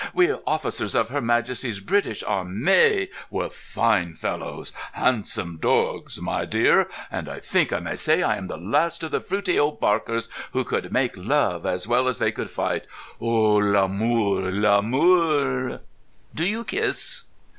We 0.15 0.33
officers 0.47 0.95
of 0.95 1.09
Her 1.09 1.21
Majesty's 1.21 1.79
British 1.79 2.23
Armay 2.23 3.09
were 3.29 3.51
fine 3.51 4.15
fellows, 4.15 4.73
handsome 4.93 5.59
dorgs, 5.61 6.19
my 6.19 6.43
dear 6.43 6.75
lady; 6.77 6.89
and 7.11 7.29
I 7.29 7.39
think 7.39 7.71
I 7.71 7.77
may 7.79 7.95
say 7.95 8.23
I 8.23 8.35
am 8.37 8.47
the 8.47 8.57
last 8.57 9.03
of 9.03 9.11
the 9.11 9.21
fruitay 9.21 9.59
old 9.59 9.79
barkers 9.79 10.27
who 10.53 10.63
could 10.63 10.91
make 10.91 11.15
love 11.15 11.67
as 11.67 11.87
well 11.87 12.07
as 12.07 12.17
they 12.17 12.31
could 12.31 12.49
fight. 12.49 12.85
Oh, 13.21 13.57
l'amour, 13.57 14.51
l'amour! 14.51 15.81
Do 16.33 16.47
you 16.49 16.63
kiss?" 16.63 17.25